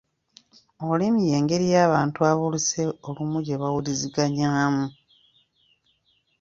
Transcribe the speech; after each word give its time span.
Olulimi 0.83 1.21
y’engeri 1.31 1.65
ey’abantu 1.71 2.19
ab’oluse 2.31 2.81
olumu 3.07 3.37
gye 3.45 3.55
bawuliziganyaamu. 3.61 4.85